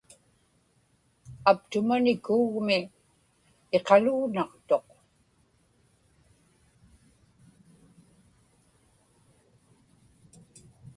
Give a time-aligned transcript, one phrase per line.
[1.51, 2.77] aptumani kuugmi
[3.77, 4.85] iqalugnaqtuq